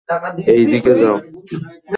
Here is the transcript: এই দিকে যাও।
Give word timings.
এই 0.53 0.63
দিকে 0.65 0.93
যাও। 0.95 1.17